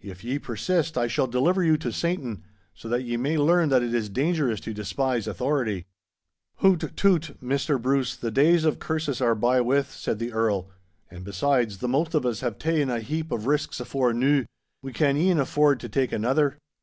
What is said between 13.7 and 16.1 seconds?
afore noo. We can e'en afford to take